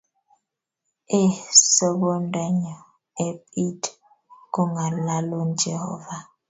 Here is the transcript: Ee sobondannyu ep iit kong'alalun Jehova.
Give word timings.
Ee 1.19 1.31
sobondannyu 1.75 2.75
ep 3.27 3.39
iit 3.63 3.83
kong'alalun 4.53 5.49
Jehova. 5.61 6.17